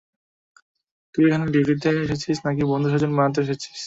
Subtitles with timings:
[1.15, 3.77] তুই এখানে ডিউটিতে এসেছিস নাকি বন্ধু-স্বজন বানাতে এসেছিস?